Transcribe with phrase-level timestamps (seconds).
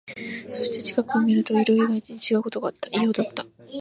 [0.49, 2.99] そして、近くで見ると、色以外も違うことがわかった。
[2.99, 3.45] 異様だった。